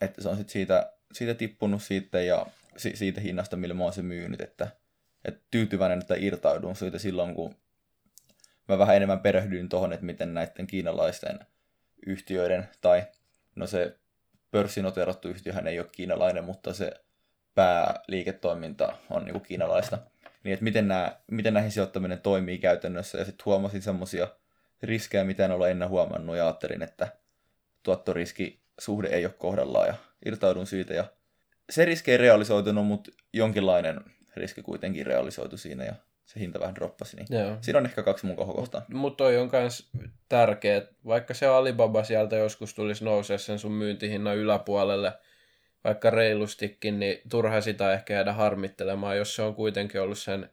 [0.00, 3.92] että se on sitten siitä, siitä tippunut siitä ja si, siitä hinnasta, millä mä oon
[3.92, 4.68] se myynyt, että,
[5.24, 7.56] että tyytyväinen, että irtaudun siitä silloin, kun
[8.68, 11.38] mä vähän enemmän perehdyin tuohon, että miten näiden kiinalaisten
[12.06, 13.06] yhtiöiden, tai
[13.56, 13.96] no se
[14.50, 16.92] pörssinoterattu yhtiöhän ei ole kiinalainen, mutta se
[17.54, 19.98] pääliiketoiminta on niin kuin kiinalaista.
[20.44, 23.18] Niin, että miten, nämä, miten näihin sijoittaminen toimii käytännössä.
[23.18, 24.28] Ja sitten huomasin semmoisia
[24.82, 27.08] riskejä, mitä en ole ennen huomannut, ja ajattelin, että
[27.82, 29.94] tuottoriski suhde ei ole kohdallaan, ja
[30.26, 30.94] irtaudun siitä.
[30.94, 31.04] Ja
[31.70, 34.00] se riski ei realisoitunut, mutta jonkinlainen
[34.38, 37.16] riski kuitenkin realisoitu siinä, ja se hinta vähän droppasi.
[37.16, 37.56] Niin Joo.
[37.60, 38.80] Siinä on ehkä kaksi mun kohokohtaa.
[38.80, 39.90] Mutta mut toi on myös
[40.28, 45.12] tärkeä, vaikka se Alibaba sieltä joskus tulisi nousee sen sun myyntihinnan yläpuolelle,
[45.84, 50.50] vaikka reilustikin, niin turha sitä ehkä jäädä harmittelemaan, jos se on kuitenkin ollut sen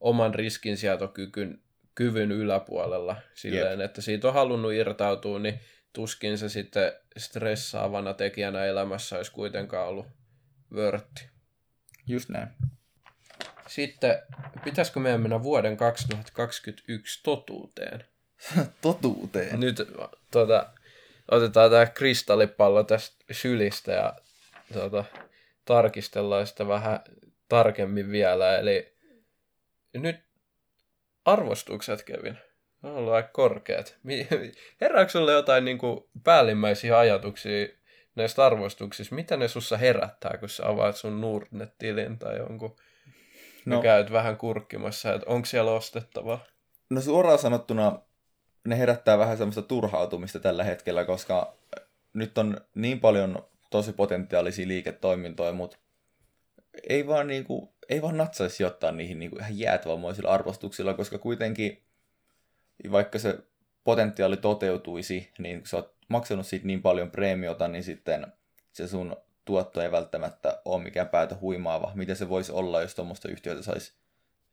[0.00, 1.60] oman riskinsietokykyn
[1.94, 3.90] kyvyn yläpuolella silleen, Jep.
[3.90, 5.60] että siitä on halunnut irtautua, niin
[5.92, 10.06] tuskin se sitten stressaavana tekijänä elämässä olisi kuitenkaan ollut
[10.74, 11.28] vörtti.
[12.06, 12.48] Just näin.
[13.72, 14.22] Sitten,
[14.64, 18.04] pitäisikö meidän mennä vuoden 2021 totuuteen?
[18.80, 19.60] totuuteen?
[19.60, 19.76] Nyt
[20.30, 20.66] tuota,
[21.30, 24.16] otetaan tämä kristallipallo tästä sylistä ja
[24.72, 25.04] tuota,
[25.64, 27.00] tarkistellaan sitä vähän
[27.48, 28.58] tarkemmin vielä.
[28.58, 28.92] Eli
[29.94, 30.16] nyt
[31.24, 32.38] arvostukset, Kevin,
[32.82, 33.98] on ollut aika korkeat.
[34.80, 37.68] Herääkö sulle jotain niin kuin, päällimmäisiä ajatuksia
[38.14, 39.14] näistä arvostuksista?
[39.14, 42.76] Mitä ne sussa herättää, kun sä avaat sun Nordnet-tilin tai jonkun
[43.66, 46.44] no, käyt vähän kurkkimassa, että onko siellä ostettavaa?
[46.90, 47.98] No suoraan sanottuna
[48.64, 51.56] ne herättää vähän semmoista turhautumista tällä hetkellä, koska
[52.12, 55.76] nyt on niin paljon tosi potentiaalisia liiketoimintoja, mutta
[56.88, 61.82] ei vaan, niinku, ei vaan natsaisi sijoittaa niihin niinku ihan jäätävämoisilla arvostuksilla, koska kuitenkin
[62.90, 63.38] vaikka se
[63.84, 68.26] potentiaali toteutuisi, niin kun sä oot maksanut siitä niin paljon preemiota, niin sitten
[68.72, 71.92] se sun tuotto ei välttämättä ole mikään päätö huimaava.
[71.94, 73.92] Miten se voisi olla, jos tuommoista yhtiötä saisi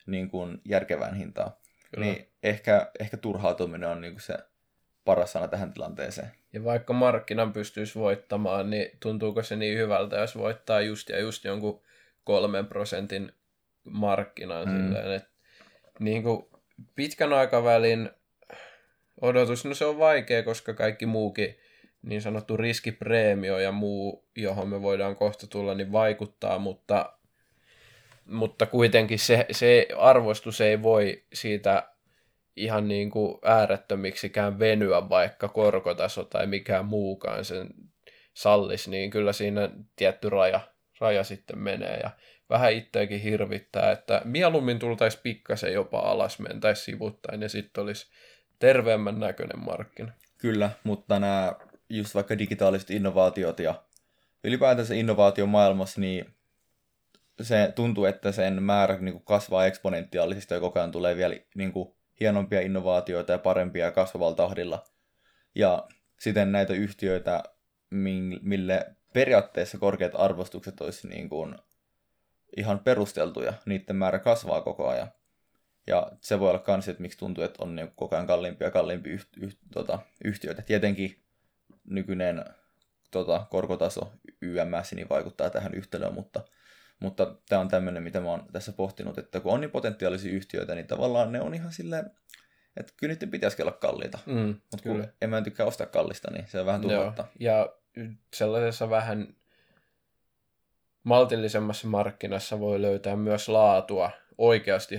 [0.06, 1.52] niin kuin järkevään hintaan.
[1.94, 2.06] Kyllä.
[2.06, 4.38] Niin ehkä, ehkä turhautuminen on niin kuin se
[5.06, 6.32] paras sana tähän tilanteeseen.
[6.54, 11.46] Ja vaikka markkinan pystyisi voittamaan, niin tuntuuko se niin hyvältä, jos voittaa just ja just
[11.46, 11.82] jonkun
[12.24, 13.32] kolmen prosentin
[13.84, 14.78] markkinan mm.
[14.78, 15.30] silleen, että
[16.00, 16.46] niin kuin
[16.96, 18.10] pitkän aikavälin
[19.22, 21.58] odotus, no se on vaikea, koska kaikki muukin
[22.02, 27.14] niin sanottu riskipreemio ja muu, johon me voidaan kohta tulla, niin vaikuttaa, mutta,
[28.26, 31.90] mutta kuitenkin se, se arvostus ei voi siitä
[32.56, 37.70] ihan niin kuin äärettömiksikään venyä, vaikka korkotaso tai mikään muukaan sen
[38.34, 40.60] sallisi, niin kyllä siinä tietty raja,
[41.00, 42.00] raja sitten menee.
[42.04, 42.10] Ja
[42.50, 48.12] vähän itseäkin hirvittää, että mieluummin tultaisiin pikkasen jopa alas, mentäisiin sivuttain ja sitten olisi
[48.60, 50.12] terveemmän näköinen markkina.
[50.38, 51.54] Kyllä, mutta nämä
[51.90, 53.84] just vaikka digitaaliset innovaatiot ja
[54.44, 56.36] ylipäätänsä innovaation maailmassa, niin
[57.42, 61.72] se tuntuu, että sen määrä niin kuin kasvaa eksponentiaalisesti ja koko ajan tulee vielä niin
[61.72, 64.84] kuin, hienompia innovaatioita ja parempia kasvavalla tahdilla.
[65.56, 65.88] Ja
[66.20, 67.44] siten näitä yhtiöitä,
[68.42, 71.56] mille periaatteessa korkeat arvostukset olisi niin kuin
[72.58, 75.12] ihan perusteltuja, niiden määrä kasvaa koko ajan.
[75.88, 78.72] Ja se voi olla kans, että miksi tuntuu, että on niin koko ajan kalliimpia ja
[78.72, 79.18] kalliimpia
[79.74, 80.62] tota, yhtiöitä.
[80.62, 81.24] Tietenkin
[81.90, 82.46] nykyinen
[83.12, 86.44] tota, korkotaso YMS niin vaikuttaa tähän yhtälöön, mutta,
[87.00, 90.76] mutta tämä on tämmöinen, mitä mä oon tässä pohtinut, että kun on niin potentiaalisia yhtiöitä,
[90.76, 92.12] niin tavallaan ne on ihan silleen,
[92.78, 96.48] että kyllä niiden pitäisi olla kalliita, mm, mutta kun en mä tykkää ostaa kallista, niin
[96.48, 97.26] se on vähän turvautta.
[97.40, 97.70] Ja
[98.34, 99.36] sellaisessa vähän
[101.04, 104.96] maltillisemmassa markkinassa voi löytää myös laatua oikeasti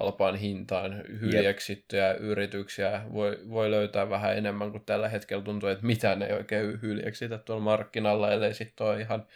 [0.00, 2.20] halpaan hintaan hyljeksittyjä yep.
[2.20, 7.38] yrityksiä voi, voi löytää vähän enemmän kuin tällä hetkellä tuntuu, että mitään ei oikein hyljeksitä
[7.38, 9.26] tuolla markkinalla, ellei sitten ole ihan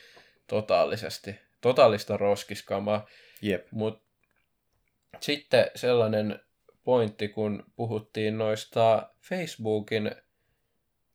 [0.46, 3.06] totaalisesti, totaalista roskiskamaa.
[3.46, 3.66] Yep.
[3.70, 4.06] Mutta
[5.20, 6.40] sitten sellainen
[6.84, 10.10] pointti, kun puhuttiin noista Facebookin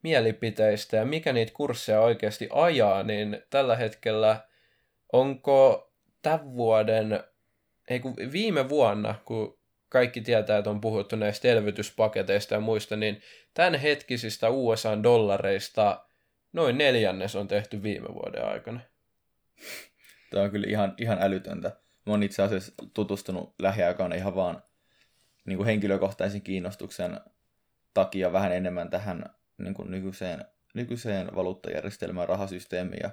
[0.03, 4.47] mielipiteistä ja mikä niitä kursseja oikeasti ajaa, niin tällä hetkellä
[5.13, 7.23] onko tämän vuoden
[7.91, 13.21] ei kun viime vuonna, kun kaikki tietää, että on puhuttu näistä elvytyspaketeista ja muista, niin
[13.53, 16.05] tämän hetkisistä USA-dollareista
[16.53, 18.79] noin neljännes on tehty viime vuoden aikana.
[20.29, 21.69] Tämä on kyllä ihan, ihan älytöntä.
[22.05, 24.63] Mä oon itse asiassa tutustunut lähiaikana ihan vaan
[25.45, 27.19] niin kuin henkilökohtaisen kiinnostuksen
[27.93, 29.25] takia vähän enemmän tähän
[29.57, 33.09] niin kuin nykyiseen, nykyiseen valuuttajärjestelmään, rahasysteemiin ja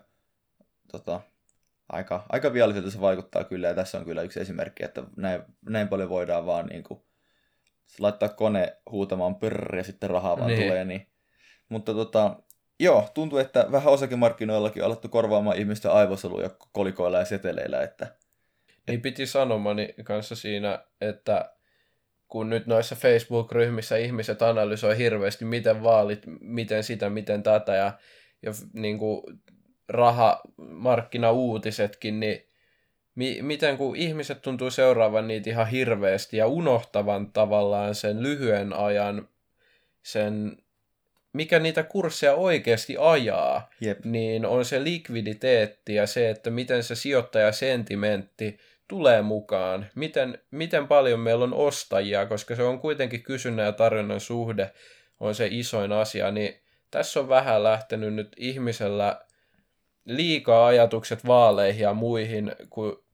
[0.92, 1.20] tota,
[1.88, 5.88] aika, aika vialliselta se vaikuttaa kyllä, ja tässä on kyllä yksi esimerkki, että näin, näin
[5.88, 7.00] paljon voidaan vaan niin kuin,
[7.98, 10.62] laittaa kone huutamaan pörr ja sitten rahaa vaan niin.
[10.62, 10.84] tulee.
[10.84, 11.06] Niin.
[11.68, 12.36] Mutta tota,
[12.80, 17.82] joo, tuntuu, että vähän osakemarkkinoillakin on alettu korvaamaan ihmisten aivosoluja kolikoilla ja seteleillä.
[17.82, 18.06] Että,
[18.88, 21.52] niin piti sanomani kanssa siinä, että
[22.28, 27.92] kun nyt noissa Facebook-ryhmissä ihmiset analysoi hirveästi, miten vaalit, miten sitä, miten tätä ja,
[28.42, 29.22] ja niin kuin
[29.88, 32.46] rahamarkkinauutisetkin, niin
[33.14, 39.28] mi- miten kun ihmiset tuntuu seuraavan niitä ihan hirveästi ja unohtavan tavallaan sen lyhyen ajan,
[40.02, 40.56] sen
[41.32, 44.04] mikä niitä kursseja oikeasti ajaa, Jep.
[44.04, 51.20] niin on se likviditeetti ja se, että miten se sijoittajasentimentti tulee mukaan, miten, miten paljon
[51.20, 54.70] meillä on ostajia, koska se on kuitenkin kysynnän ja tarjonnan suhde
[55.20, 59.20] on se isoin asia, niin tässä on vähän lähtenyt nyt ihmisellä
[60.08, 63.04] liikaa ajatukset vaaleihin ja muihin, kun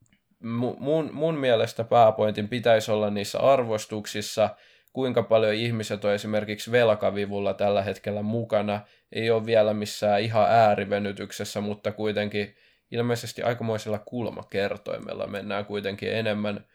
[0.79, 4.49] mun, mun mielestä pääpointin pitäisi olla niissä arvostuksissa,
[4.93, 8.81] kuinka paljon ihmiset on esimerkiksi velkavivulla tällä hetkellä mukana.
[9.11, 12.55] Ei ole vielä missään ihan äärivenytyksessä, mutta kuitenkin
[12.91, 16.65] ilmeisesti aikamoisella kulmakertoimella mennään kuitenkin enemmän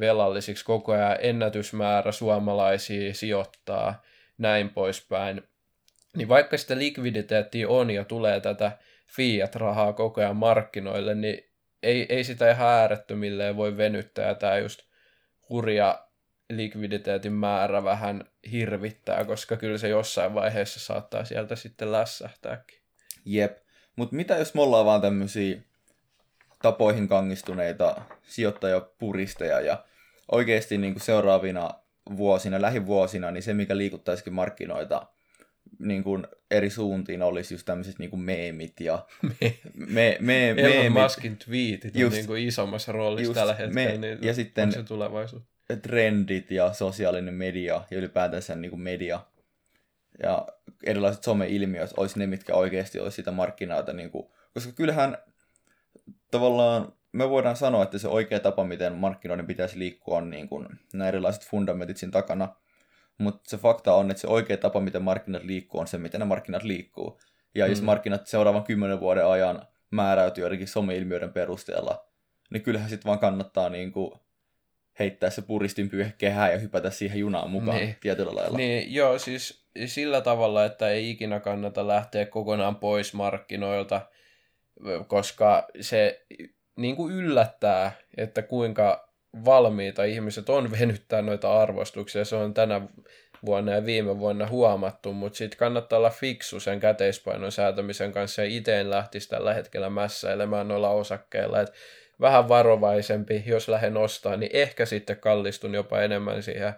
[0.00, 4.02] velallisiksi koko ajan ennätysmäärä suomalaisia sijoittaa,
[4.38, 5.42] näin poispäin.
[6.16, 8.72] Niin vaikka sitä likviditeettiä on ja tulee tätä
[9.06, 11.50] fiat-rahaa koko ajan markkinoille, niin
[11.82, 14.34] ei, ei sitä ihan äärettömilleen voi venyttää.
[14.34, 14.82] Tämä just
[15.48, 16.06] hurja
[16.50, 22.78] likviditeetin määrä vähän hirvittää, koska kyllä se jossain vaiheessa saattaa sieltä sitten lässähtääkin.
[23.24, 23.58] Jep.
[23.96, 25.58] Mutta mitä jos me ollaan vaan tämmöisiä
[26.62, 29.84] tapoihin kangistuneita sijoittajapuristeja ja
[30.32, 31.70] oikeasti niin seuraavina
[32.16, 35.06] vuosina, lähivuosina, niin se mikä liikuttaisikin markkinoita
[35.78, 39.06] niin kuin eri suuntiin olisi just tämmöiset niin kuin meemit ja
[39.74, 44.18] me, me, Elon Muskin tweetit just, on niin kuin isommassa roolissa tällä hetkellä, me, niin
[44.22, 45.42] ja sitten se tulevaisuus.
[45.82, 49.20] trendit ja sosiaalinen media ja ylipäätänsä niin kuin media
[50.22, 50.46] ja
[50.84, 55.18] erilaiset some-ilmiöt olisi ne, mitkä oikeasti olisi sitä markkinoita, niin kuin, koska kyllähän
[56.30, 60.68] tavallaan me voidaan sanoa, että se oikea tapa, miten markkinoiden pitäisi liikkua, on niin kuin
[60.92, 62.54] nämä erilaiset fundamentit siinä takana,
[63.18, 66.24] mutta se fakta on, että se oikea tapa, miten markkinat liikkuu, on se, miten ne
[66.24, 67.20] markkinat liikkuu.
[67.54, 67.70] Ja mm.
[67.70, 72.06] jos markkinat seuraavan kymmenen vuoden ajan määräytyy joidenkin some-ilmiöiden perusteella,
[72.50, 74.12] niin kyllähän sitten vaan kannattaa niin kuin
[74.98, 77.96] heittää se puristin kehää ja hypätä siihen junaan mukaan niin.
[78.00, 78.56] tietyllä lailla.
[78.56, 84.00] Niin, joo, siis sillä tavalla, että ei ikinä kannata lähteä kokonaan pois markkinoilta,
[85.06, 86.26] koska se
[86.76, 89.08] niin kuin yllättää, että kuinka
[89.44, 92.24] valmiita ihmiset on venyttää noita arvostuksia.
[92.24, 92.80] Se on tänä
[93.46, 98.48] vuonna ja viime vuonna huomattu, mutta sitten kannattaa olla fiksu sen käteispainon säätämisen kanssa ja
[98.48, 101.60] itse en lähtisi tällä hetkellä mässäilemään noilla osakkeilla.
[101.60, 101.72] Et
[102.20, 106.72] vähän varovaisempi, jos lähden ostaa, niin ehkä sitten kallistun jopa enemmän siihen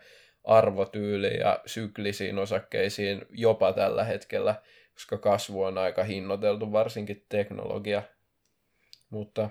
[0.44, 4.54] arvotyyliin ja syklisiin osakkeisiin jopa tällä hetkellä,
[4.94, 8.02] koska kasvu on aika hinnoiteltu, varsinkin teknologia.
[9.10, 9.50] Mutta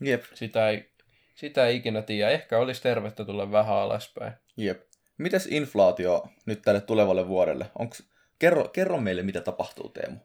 [0.00, 0.22] Jep.
[0.34, 0.90] sitä ei
[1.34, 2.30] sitä ei ikinä tiedä.
[2.30, 4.32] Ehkä olisi tervettä tulla vähän alaspäin.
[4.56, 4.82] Jep.
[5.18, 7.66] Mites inflaatio nyt tälle tulevalle vuodelle?
[7.78, 8.02] Onks...
[8.38, 10.16] Kerro, kerro meille, mitä tapahtuu, Teemu.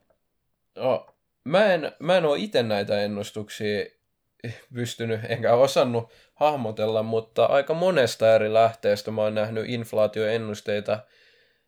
[0.76, 1.08] No,
[1.44, 3.86] mä en, mä en ole itse näitä ennustuksia
[4.74, 11.00] pystynyt enkä osannut hahmotella, mutta aika monesta eri lähteestä mä oon nähnyt inflaatioennusteita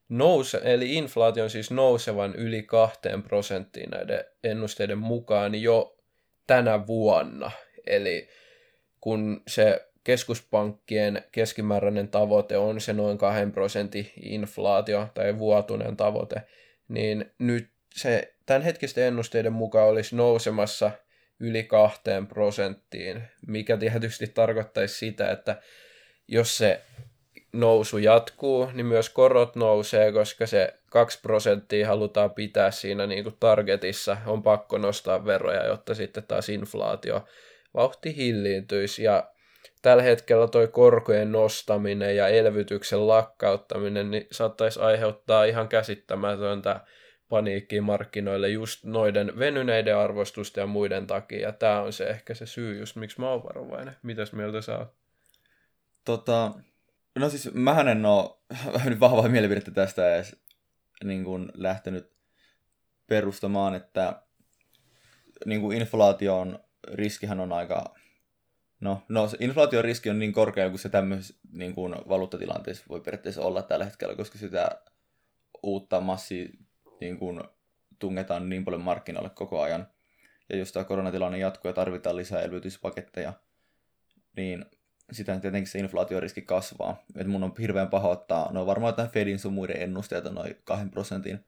[0.10, 5.98] nouse, eli inflaation siis nousevan yli kahteen prosenttiin näiden ennusteiden mukaan jo
[6.48, 7.52] tänä vuonna.
[7.88, 8.30] Eli
[9.02, 16.42] kun se keskuspankkien keskimääräinen tavoite on se noin 2 prosentin inflaatio tai vuotuinen tavoite,
[16.88, 20.92] niin nyt se tämänhetkisten ennusteiden mukaan olisi nousemassa
[21.40, 25.62] yli kahteen prosenttiin, mikä tietysti tarkoittaisi sitä, että
[26.28, 26.82] jos se
[27.54, 33.36] nousu jatkuu, niin myös korot nousee, koska se 2 prosenttia halutaan pitää siinä niin kuin
[33.40, 34.18] targetissa.
[34.26, 37.26] On pakko nostaa veroja, jotta sitten taas inflaatio
[37.74, 39.32] vauhti hilliintyisi ja
[39.82, 46.80] tällä hetkellä toi korkojen nostaminen ja elvytyksen lakkauttaminen niin saattaisi aiheuttaa ihan käsittämätöntä
[47.30, 51.40] paniikkiä markkinoille just noiden venyneiden arvostusten ja muiden takia.
[51.40, 53.96] Ja tämä on se ehkä se syy just, miksi mä oon varovainen.
[54.04, 54.94] Mitäs mieltä sä oot?
[56.06, 56.52] Tota,
[57.16, 58.30] no siis mähän en ole
[58.86, 60.36] nyt vahvaa mielipidettä tästä edes
[61.04, 62.12] niin kuin lähtenyt
[63.08, 64.22] perustamaan, että
[65.46, 66.60] niin kuin inflaatio on
[66.94, 67.96] riskihän on aika...
[68.80, 73.02] No, no se inflaation riski on niin korkea kuin se tämmöisessä niin kuin valuuttatilanteessa voi
[73.02, 74.70] periaatteessa olla tällä hetkellä, koska sitä
[75.64, 76.50] uutta massia
[77.02, 77.44] niin kuin
[78.00, 79.88] tungetaan niin paljon markkinoille koko ajan.
[80.50, 83.34] ja jos tämä koronatilanne jatkuu ja tarvitaan lisää elvytyspaketteja,
[84.36, 84.66] niin
[85.12, 87.04] sitä tietenkin se inflaatioriski kasvaa.
[87.16, 90.56] Et mun on hirveän paha ottaa, no varmaan jotain Fedin sun muiden ennusteet on noin
[90.64, 91.46] 2 prosentin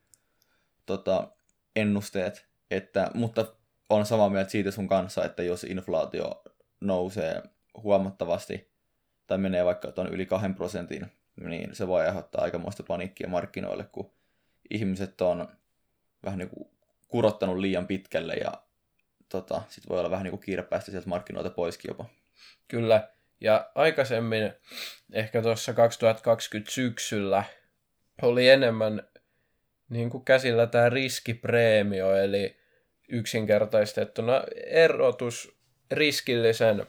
[0.86, 1.32] tota,
[1.76, 3.56] ennusteet, että, mutta
[3.90, 6.44] on samaa mieltä siitä sun kanssa, että jos inflaatio
[6.82, 7.44] nousee
[7.84, 8.72] huomattavasti
[9.28, 14.12] tai menee vaikka tuon yli 2 prosentin, niin se voi aiheuttaa aikamoista paniikkia markkinoille, kun
[14.70, 15.48] ihmiset on
[16.26, 16.70] vähän niin kuin
[17.08, 18.52] kurottanut liian pitkälle ja
[19.30, 22.06] tota, sit voi olla vähän niin kuin kiire päästä sieltä markkinoilta poiskin jopa.
[22.68, 23.10] Kyllä,
[23.42, 24.54] ja aikaisemmin,
[25.14, 27.44] ehkä tuossa 2020 syksyllä,
[28.22, 29.04] oli enemmän
[29.90, 32.59] niin kuin käsillä tämä riskipreemio, eli
[33.10, 35.58] yksinkertaistettuna erotus
[35.92, 36.86] riskillisen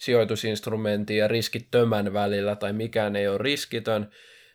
[0.00, 4.10] sijoitusinstrumentin ja riskittömän välillä, tai mikään ei ole riskitön,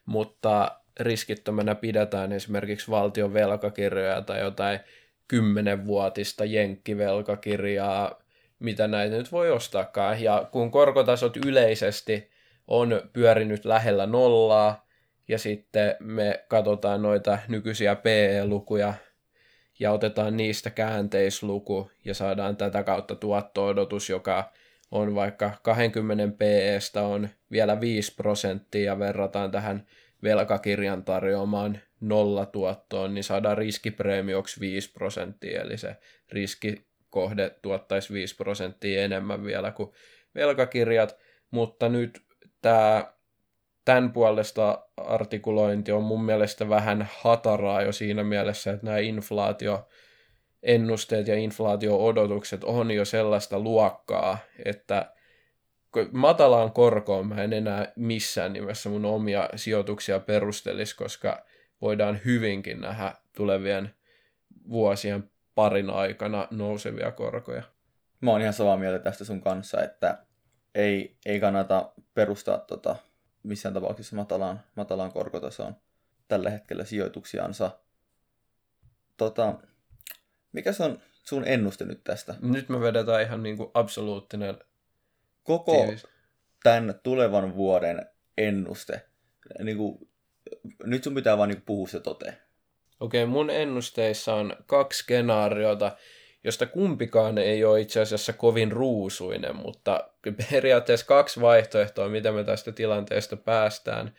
[0.06, 4.80] mutta riskittömänä pidetään esimerkiksi valtion velkakirjoja tai jotain
[5.28, 8.24] kymmenenvuotista jenkkivelkakirjaa,
[8.60, 10.22] mitä näitä nyt voi ostaakaan.
[10.22, 12.32] Ja kun korkotasot yleisesti
[12.68, 14.88] on pyörinyt lähellä nollaa,
[15.28, 18.94] ja sitten me katsotaan noita nykyisiä PE-lukuja
[19.80, 24.52] ja otetaan niistä käänteisluku ja saadaan tätä kautta tuotto-odotus, joka
[24.92, 29.88] on vaikka 20 PEstä on vielä 5 prosenttia ja verrataan tähän
[30.24, 35.96] velkakirjan tarjoamaan nollatuottoon, niin saadaan riskipreemioksi 5 prosenttia, eli se
[36.32, 39.92] riskikohde tuottaisi 5 prosenttia enemmän vielä kuin
[40.36, 41.18] velkakirjat,
[41.52, 42.22] mutta nyt
[42.62, 43.14] tämä
[43.86, 49.88] tämän puolesta artikulointi on mun mielestä vähän hataraa jo siinä mielessä, että nämä inflaatio
[50.64, 55.14] ennusteet ja inflaatio-odotukset on jo sellaista luokkaa, että
[56.12, 61.46] matalaan korkoon mä en enää missään nimessä mun omia sijoituksia perustelisi, koska
[61.82, 63.94] voidaan hyvinkin nähdä tulevien
[64.70, 67.64] vuosien parin aikana nousevia korkoja.
[68.22, 70.18] Mä oon ihan samaa mieltä tästä sun kanssa, että
[70.76, 72.96] ei, ei kannata perustaa tota
[73.44, 75.76] missään tapauksessa matalaan, matalaan korkotasoon
[76.28, 77.80] tällä hetkellä sijoituksiansa.
[79.18, 79.60] Tota,
[80.52, 82.36] mikä se on sun ennuste nyt tästä?
[82.42, 84.58] Nyt me vedetään ihan niin kuin absoluuttinen
[85.44, 86.08] Koko tiivis.
[86.64, 89.06] tämän tulevan vuoden ennuste.
[89.64, 90.10] Niin kuin,
[90.84, 92.38] nyt sun pitää vaan niin puhua se tote.
[93.00, 95.98] Okei, mun ennusteissa on kaksi skenaariota,
[96.44, 100.10] josta kumpikaan ei ole itse asiassa kovin ruusuinen, mutta
[100.52, 104.16] periaatteessa kaksi vaihtoehtoa, miten me tästä tilanteesta päästään,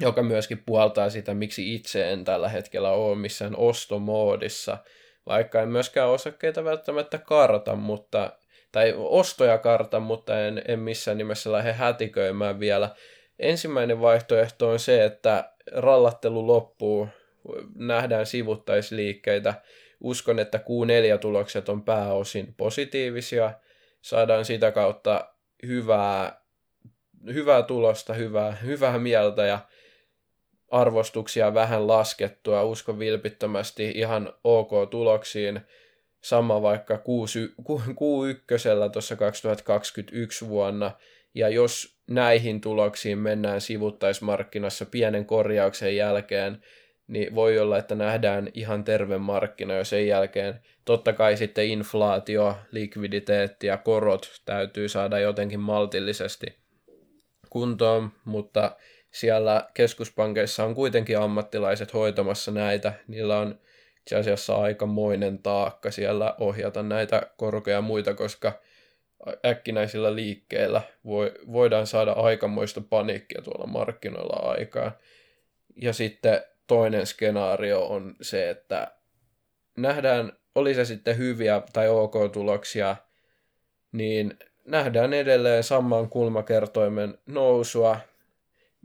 [0.00, 4.78] joka myöskin puoltaa sitä, miksi itse en tällä hetkellä ole missään ostomoodissa,
[5.26, 8.32] vaikka en myöskään osakkeita välttämättä karta, mutta,
[8.72, 12.90] tai ostoja karta, mutta en, en missään nimessä lähde hätiköimään vielä.
[13.38, 17.08] Ensimmäinen vaihtoehto on se, että rallattelu loppuu,
[17.74, 19.54] nähdään sivuttaisliikkeitä,
[20.00, 23.52] uskon, että Q4-tulokset on pääosin positiivisia,
[24.02, 25.34] saadaan sitä kautta
[25.66, 26.42] hyvää,
[27.34, 29.58] hyvää tulosta, hyvää, hyvää mieltä ja
[30.70, 32.62] arvostuksia vähän laskettua.
[32.62, 35.60] Uskon vilpittömästi ihan ok tuloksiin.
[36.20, 40.90] Sama vaikka Q1 tuossa 2021 vuonna.
[41.34, 46.62] Ja jos näihin tuloksiin mennään sivuttaismarkkinassa pienen korjauksen jälkeen,
[47.10, 50.60] niin voi olla, että nähdään ihan terve markkina jo sen jälkeen.
[50.84, 56.46] Totta kai sitten inflaatio, likviditeetti ja korot täytyy saada jotenkin maltillisesti
[57.50, 58.76] kuntoon, mutta
[59.10, 62.92] siellä keskuspankeissa on kuitenkin ammattilaiset hoitamassa näitä.
[63.08, 63.60] Niillä on
[63.98, 68.52] itse asiassa aikamoinen taakka siellä ohjata näitä korkoja ja muita, koska
[69.46, 74.92] äkkinäisillä liikkeillä voi, voidaan saada aikamoista paniikkia tuolla markkinoilla aikaan.
[75.76, 78.96] Ja sitten toinen skenaario on se, että
[79.76, 82.96] nähdään, oli se sitten hyviä tai ok tuloksia,
[83.92, 88.00] niin nähdään edelleen saman kulmakertoimen nousua.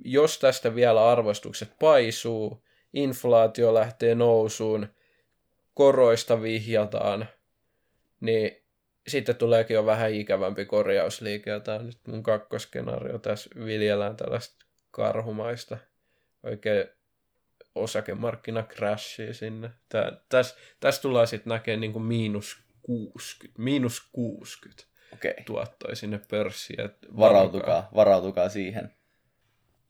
[0.06, 2.64] Jos tästä vielä arvostukset paisuu,
[2.94, 4.88] inflaatio lähtee nousuun,
[5.74, 7.30] koroista vihjataan,
[8.22, 8.64] niin
[9.08, 13.20] sitten tuleekin jo vähän ikävämpi korjausliike, ja tämä on nyt mun kakkoskenaario.
[13.20, 15.78] Tässä viljellään tällaista karhumaista,
[16.44, 16.95] oikein
[17.76, 19.70] osakemarkkina crashii sinne.
[20.30, 25.34] Tässä täs tullaan sitten näkemään niin kuin miinus 60, miinus 60 okay.
[25.46, 26.90] tuottoi sinne pörssiin.
[27.18, 28.92] Varautukaa, varautukaa siihen.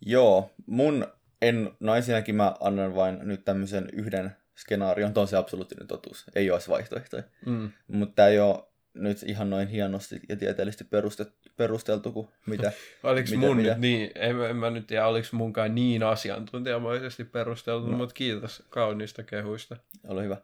[0.02, 1.08] Joo, mun
[1.42, 6.52] en, no ensinnäkin mä annan vain nyt tämmöisen yhden skenaarion, on se absoluuttinen totuus, ei
[6.52, 7.24] olisi vaihtoehtoja.
[7.46, 7.72] Mm.
[7.88, 8.64] Mutta tämä ei ole
[8.96, 12.72] nyt ihan noin hienosti ja tieteellisesti perustettu, perusteltu kuin mitä.
[13.04, 13.70] oliko mitä, mun mitä?
[13.70, 17.98] nyt niin, en, en mä nyt tiedä, oliko munkaan niin asiantuntijamaisesti perusteltu, no.
[17.98, 19.78] mutta kiitos kauniista kehuista.
[20.08, 20.38] Ole hyvä.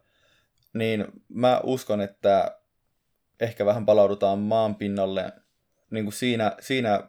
[0.72, 2.58] niin mä uskon, että
[3.40, 5.32] ehkä vähän palaudutaan maan pinnalle
[5.90, 7.08] niin kuin siinä, siinä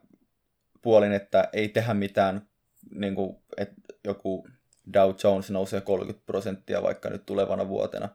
[0.81, 2.47] puolin, että ei tehdä mitään,
[2.91, 4.47] niin kuin, että joku
[4.93, 8.09] Dow Jones nousee 30 prosenttia vaikka nyt tulevana vuotena.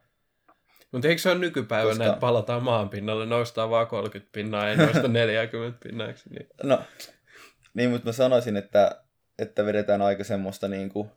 [0.92, 2.06] Mutta eikö se ole nykypäivänä, Koska...
[2.06, 6.46] että palataan maan pinnalle, noustaan vaan 30 pinnaa, ei noista 40 pinnaa, niin?
[6.62, 6.82] No,
[7.74, 9.02] niin, mutta mä sanoisin, että,
[9.38, 11.10] että vedetään aika semmoista niin kuin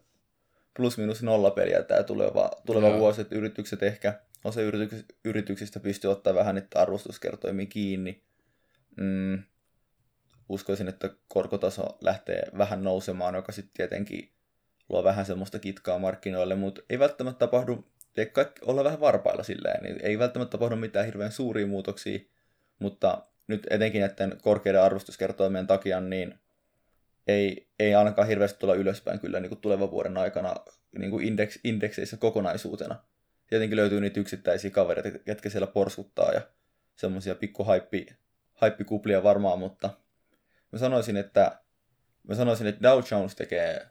[0.74, 3.00] plus minus nolla peliä tämä tuleva, tuleva Joo.
[3.00, 8.24] vuosi, että yritykset ehkä, osa yrityks, yrityksistä pystyy ottaa vähän niitä arvostuskertoimia kiinni.
[8.98, 9.44] Mm,
[10.50, 14.32] uskoisin, että korkotaso lähtee vähän nousemaan, joka sitten tietenkin
[14.90, 17.88] luo vähän semmoista kitkaa markkinoille, mutta ei välttämättä tapahdu,
[18.18, 22.20] ei kaikki olla vähän varpailla silleen, niin ei välttämättä tapahdu mitään hirveän suuria muutoksia,
[22.80, 26.40] mutta nyt etenkin näiden korkeiden arvostuskertoimien takia, niin
[27.28, 30.56] ei, ei ainakaan hirveästi tulla ylöspäin kyllä niin kuin tulevan vuoden aikana
[30.98, 33.04] niin kuin indeks, indekseissä kokonaisuutena.
[33.48, 36.42] Tietenkin löytyy niitä yksittäisiä kavereita, jotka siellä porskuttaa ja
[36.96, 38.06] semmoisia pikku haippi,
[38.54, 39.90] haippikuplia varmaan, mutta
[40.72, 41.60] mä sanoisin, että
[42.28, 43.88] mä sanoisin, että Dow Jones tekee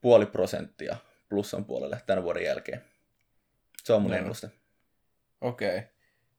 [0.00, 0.96] puoli prosenttia
[1.28, 2.82] plussan puolelle tämän vuoden jälkeen.
[3.86, 4.16] Se on mun no.
[4.16, 4.50] ennuste.
[5.40, 5.68] Okei.
[5.68, 5.80] Okay.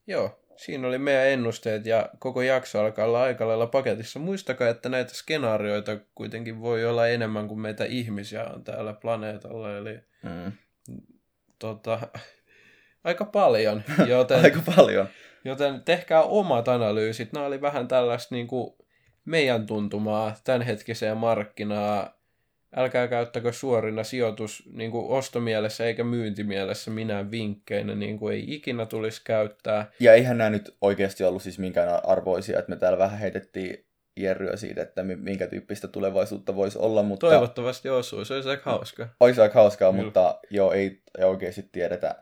[0.08, 4.20] Joo, siinä oli meidän ennusteet ja koko jakso alkaa olla aika lailla paketissa.
[4.20, 9.78] Muistakaa, että näitä skenaarioita kuitenkin voi olla enemmän kuin meitä ihmisiä on täällä planeetalla.
[9.78, 10.52] Eli mm.
[11.60, 12.00] tota,
[13.04, 13.84] aika paljon.
[14.08, 15.08] Joten, aika paljon.
[15.46, 17.34] Joten tehkää omat analyysit.
[17.34, 18.76] Nämä oli vähän tällaista niin kuin
[19.26, 22.17] meidän tuntumaa tämänhetkiseen markkinaa
[22.78, 28.86] älkää käyttäkö suorina sijoitus niin kuin ostomielessä eikä myyntimielessä minä vinkkeinä, niin kuin ei ikinä
[28.86, 29.92] tulisi käyttää.
[30.00, 33.86] Ja eihän nämä nyt oikeasti ollut siis minkään arvoisia, että me täällä vähän heitettiin
[34.18, 37.04] jerryä siitä, että minkä tyyppistä tulevaisuutta voisi olla.
[37.04, 37.28] Mutta...
[37.28, 39.08] Toivottavasti osuu, se olisi aika hauska.
[39.20, 40.04] Olisi aika hauskaa, Kyllä.
[40.04, 42.16] mutta joo, ei, ei oikeasti tiedetä,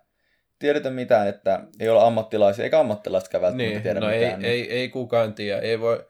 [0.60, 4.32] tiedetä mitään, että ei olla ammattilaisia, eikä ammattilaisetkaan välttämättä niin, tiedä no mitään.
[4.32, 4.46] Ei, niin.
[4.46, 6.06] ei, ei kukaan tiedä, ei voi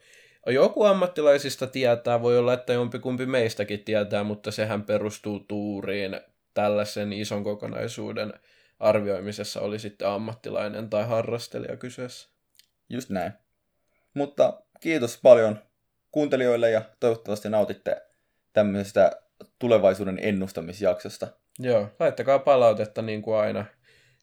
[0.51, 6.21] joku ammattilaisista tietää, voi olla, että jompikumpi meistäkin tietää, mutta sehän perustuu tuuriin.
[6.53, 8.33] Tällaisen ison kokonaisuuden
[8.79, 12.29] arvioimisessa oli sitten ammattilainen tai harrastelija kyseessä.
[12.89, 13.31] Just näin.
[14.13, 15.59] Mutta kiitos paljon
[16.11, 18.01] kuuntelijoille ja toivottavasti nautitte
[18.53, 19.11] tämmöisestä
[19.59, 21.27] tulevaisuuden ennustamisjaksosta.
[21.59, 23.65] Joo, laittakaa palautetta niin kuin aina.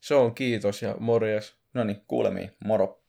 [0.01, 1.55] Se on kiitos ja morjes.
[1.75, 2.57] No niin, kuulemiin.
[2.65, 3.02] Moro.